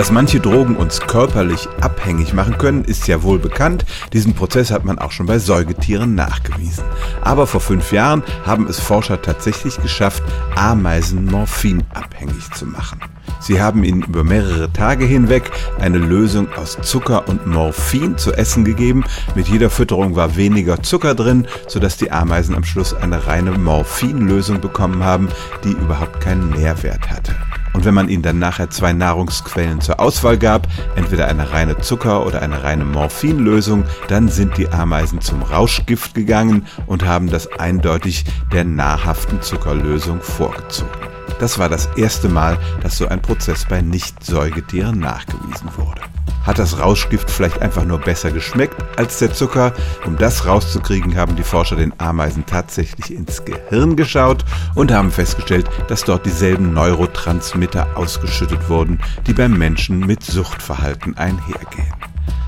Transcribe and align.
Dass 0.00 0.10
manche 0.10 0.40
Drogen 0.40 0.76
uns 0.76 0.98
körperlich 1.02 1.68
abhängig 1.82 2.32
machen 2.32 2.56
können, 2.56 2.84
ist 2.84 3.06
ja 3.06 3.22
wohl 3.22 3.38
bekannt. 3.38 3.84
Diesen 4.14 4.32
Prozess 4.32 4.70
hat 4.70 4.82
man 4.82 4.98
auch 4.98 5.12
schon 5.12 5.26
bei 5.26 5.38
Säugetieren 5.38 6.14
nachgewiesen. 6.14 6.84
Aber 7.20 7.46
vor 7.46 7.60
fünf 7.60 7.92
Jahren 7.92 8.22
haben 8.46 8.66
es 8.66 8.80
Forscher 8.80 9.20
tatsächlich 9.20 9.78
geschafft, 9.82 10.22
Ameisen 10.56 11.26
morphinabhängig 11.26 12.50
zu 12.52 12.64
machen. 12.64 13.02
Sie 13.40 13.60
haben 13.60 13.84
ihnen 13.84 14.00
über 14.00 14.24
mehrere 14.24 14.72
Tage 14.72 15.04
hinweg 15.04 15.50
eine 15.78 15.98
Lösung 15.98 16.48
aus 16.54 16.78
Zucker 16.80 17.28
und 17.28 17.46
Morphin 17.46 18.16
zu 18.16 18.32
essen 18.32 18.64
gegeben. 18.64 19.04
Mit 19.34 19.48
jeder 19.48 19.68
Fütterung 19.68 20.16
war 20.16 20.34
weniger 20.34 20.82
Zucker 20.82 21.14
drin, 21.14 21.46
sodass 21.68 21.98
die 21.98 22.10
Ameisen 22.10 22.54
am 22.54 22.64
Schluss 22.64 22.94
eine 22.94 23.26
reine 23.26 23.50
Morphinlösung 23.52 24.62
bekommen 24.62 25.04
haben, 25.04 25.28
die 25.62 25.72
überhaupt 25.72 26.20
keinen 26.20 26.48
Nährwert 26.48 27.10
hatte. 27.10 27.36
Und 27.72 27.84
wenn 27.84 27.94
man 27.94 28.08
ihnen 28.08 28.22
dann 28.22 28.38
nachher 28.38 28.70
zwei 28.70 28.92
Nahrungsquellen 28.92 29.80
zur 29.80 30.00
Auswahl 30.00 30.38
gab, 30.38 30.66
entweder 30.96 31.28
eine 31.28 31.52
reine 31.52 31.78
Zucker- 31.78 32.26
oder 32.26 32.42
eine 32.42 32.62
reine 32.62 32.84
Morphinlösung, 32.84 33.84
dann 34.08 34.28
sind 34.28 34.56
die 34.56 34.68
Ameisen 34.68 35.20
zum 35.20 35.42
Rauschgift 35.42 36.14
gegangen 36.14 36.66
und 36.86 37.04
haben 37.04 37.30
das 37.30 37.50
eindeutig 37.58 38.24
der 38.52 38.64
nahrhaften 38.64 39.40
Zuckerlösung 39.42 40.20
vorgezogen. 40.20 40.90
Das 41.38 41.58
war 41.58 41.68
das 41.68 41.86
erste 41.96 42.28
Mal, 42.28 42.58
dass 42.82 42.98
so 42.98 43.08
ein 43.08 43.22
Prozess 43.22 43.64
bei 43.64 43.80
Nicht-Säugetieren 43.80 44.98
nachgewiesen 44.98 45.70
wurde. 45.76 46.09
Hat 46.44 46.58
das 46.58 46.78
Rauschgift 46.78 47.30
vielleicht 47.30 47.60
einfach 47.60 47.84
nur 47.84 47.98
besser 47.98 48.30
geschmeckt 48.30 48.76
als 48.96 49.18
der 49.18 49.32
Zucker? 49.32 49.72
Um 50.06 50.16
das 50.16 50.46
rauszukriegen, 50.46 51.16
haben 51.16 51.36
die 51.36 51.42
Forscher 51.42 51.76
den 51.76 51.92
Ameisen 51.98 52.46
tatsächlich 52.46 53.14
ins 53.14 53.44
Gehirn 53.44 53.96
geschaut 53.96 54.44
und 54.74 54.90
haben 54.90 55.10
festgestellt, 55.10 55.68
dass 55.88 56.04
dort 56.04 56.24
dieselben 56.24 56.72
Neurotransmitter 56.72 57.96
ausgeschüttet 57.96 58.68
wurden, 58.68 59.00
die 59.26 59.34
beim 59.34 59.56
Menschen 59.56 60.00
mit 60.00 60.22
Suchtverhalten 60.22 61.16
einhergehen. 61.16 61.92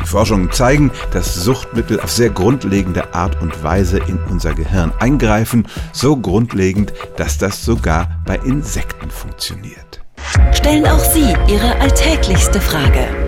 Die 0.00 0.06
Forschungen 0.06 0.52
zeigen, 0.52 0.90
dass 1.12 1.34
Suchtmittel 1.34 2.00
auf 2.00 2.10
sehr 2.10 2.30
grundlegende 2.30 3.14
Art 3.14 3.40
und 3.42 3.62
Weise 3.62 3.98
in 3.98 4.18
unser 4.30 4.54
Gehirn 4.54 4.92
eingreifen, 5.00 5.66
so 5.92 6.16
grundlegend, 6.16 6.92
dass 7.16 7.38
das 7.38 7.64
sogar 7.64 8.22
bei 8.24 8.36
Insekten 8.36 9.10
funktioniert. 9.10 10.00
Stellen 10.52 10.86
auch 10.86 10.98
Sie 10.98 11.34
Ihre 11.48 11.80
alltäglichste 11.80 12.60
Frage 12.60 13.27